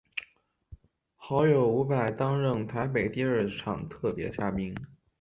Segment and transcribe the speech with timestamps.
[1.15, 4.73] 好友伍佰担任台北第二场特别嘉宾。